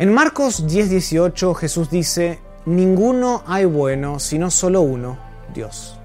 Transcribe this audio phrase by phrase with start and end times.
[0.00, 5.18] En Marcos 10:18 Jesús dice, Ninguno hay bueno, sino solo uno,
[5.52, 5.98] Dios.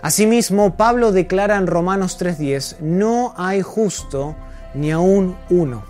[0.00, 4.34] Asimismo, Pablo declara en Romanos 3:10, No hay justo
[4.72, 5.82] ni aún uno.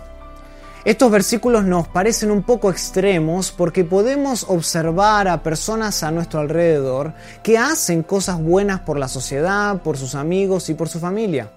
[0.83, 7.13] Estos versículos nos parecen un poco extremos porque podemos observar a personas a nuestro alrededor
[7.41, 11.51] que hacen cosas buenas por la sociedad, por sus amigos y por su familia.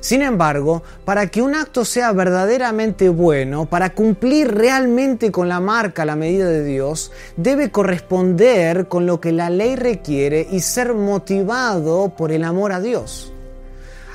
[0.00, 6.04] Sin embargo, para que un acto sea verdaderamente bueno, para cumplir realmente con la marca,
[6.04, 12.12] la medida de Dios, debe corresponder con lo que la ley requiere y ser motivado
[12.16, 13.32] por el amor a Dios.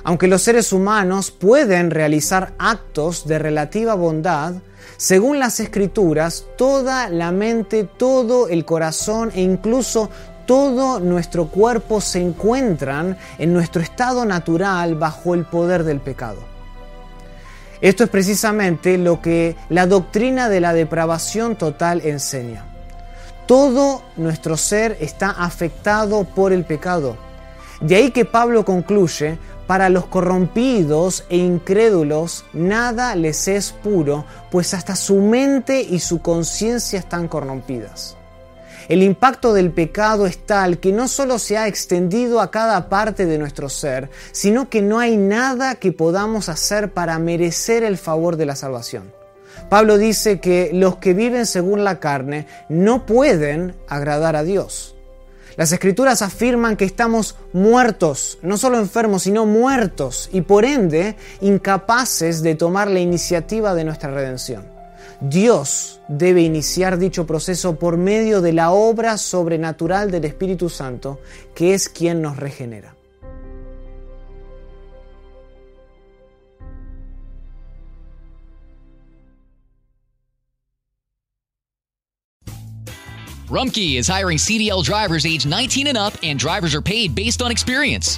[0.04, 4.56] Aunque los seres humanos pueden realizar actos de relativa bondad,
[4.98, 10.10] según las escrituras, toda la mente, todo el corazón e incluso
[10.46, 16.40] todo nuestro cuerpo se encuentran en nuestro estado natural bajo el poder del pecado.
[17.82, 22.66] Esto es precisamente lo que la doctrina de la depravación total enseña.
[23.48, 27.18] Todo nuestro ser está afectado por el pecado.
[27.82, 34.74] De ahí que Pablo concluye, para los corrompidos e incrédulos nada les es puro, pues
[34.74, 38.18] hasta su mente y su conciencia están corrompidas.
[38.92, 43.26] El impacto del pecado es tal que no solo se ha extendido a cada parte
[43.26, 48.36] de nuestro ser, sino que no hay nada que podamos hacer para merecer el favor
[48.36, 49.14] de la salvación.
[49.70, 54.94] Pablo dice que los que viven según la carne no pueden agradar a Dios.
[55.56, 62.44] Las escrituras afirman que estamos muertos, no solo enfermos, sino muertos y por ende incapaces
[62.44, 64.81] de tomar la iniciativa de nuestra redención.
[65.20, 71.20] Dios debe iniciar dicho proceso por medio de la obra sobrenatural del Espíritu Santo,
[71.54, 72.96] que es quien nos regenera.
[83.52, 87.52] Rumkey is hiring CDL drivers age 19 and up, and drivers are paid based on
[87.52, 88.18] experience.